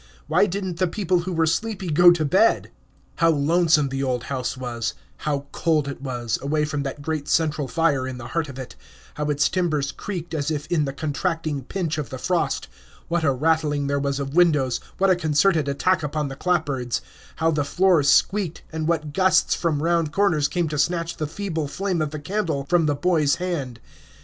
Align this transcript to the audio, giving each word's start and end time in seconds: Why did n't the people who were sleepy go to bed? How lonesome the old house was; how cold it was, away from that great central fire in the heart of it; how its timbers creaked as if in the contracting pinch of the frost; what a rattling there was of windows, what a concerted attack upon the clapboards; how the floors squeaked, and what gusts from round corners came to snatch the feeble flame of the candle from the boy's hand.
Why 0.25 0.47
did 0.47 0.65
n't 0.65 0.79
the 0.79 0.87
people 0.87 1.19
who 1.19 1.31
were 1.31 1.45
sleepy 1.45 1.91
go 1.91 2.09
to 2.09 2.25
bed? 2.25 2.71
How 3.17 3.29
lonesome 3.29 3.89
the 3.89 4.01
old 4.01 4.23
house 4.23 4.57
was; 4.57 4.95
how 5.17 5.45
cold 5.51 5.87
it 5.87 6.01
was, 6.01 6.39
away 6.41 6.65
from 6.65 6.81
that 6.81 7.03
great 7.03 7.27
central 7.27 7.67
fire 7.67 8.07
in 8.07 8.17
the 8.17 8.29
heart 8.29 8.49
of 8.49 8.57
it; 8.57 8.75
how 9.13 9.25
its 9.29 9.47
timbers 9.47 9.91
creaked 9.91 10.33
as 10.33 10.49
if 10.49 10.65
in 10.71 10.85
the 10.85 10.91
contracting 10.91 11.65
pinch 11.65 11.99
of 11.99 12.09
the 12.09 12.17
frost; 12.17 12.67
what 13.09 13.23
a 13.23 13.31
rattling 13.31 13.85
there 13.85 13.99
was 13.99 14.19
of 14.19 14.33
windows, 14.33 14.79
what 14.97 15.11
a 15.11 15.15
concerted 15.15 15.67
attack 15.67 16.01
upon 16.01 16.29
the 16.29 16.35
clapboards; 16.35 17.01
how 17.35 17.51
the 17.51 17.63
floors 17.63 18.09
squeaked, 18.09 18.63
and 18.71 18.87
what 18.87 19.13
gusts 19.13 19.53
from 19.53 19.83
round 19.83 20.11
corners 20.11 20.47
came 20.47 20.67
to 20.67 20.79
snatch 20.79 21.17
the 21.17 21.27
feeble 21.27 21.67
flame 21.67 22.01
of 22.01 22.09
the 22.09 22.17
candle 22.17 22.65
from 22.67 22.87
the 22.87 22.95
boy's 22.95 23.35
hand. 23.35 23.79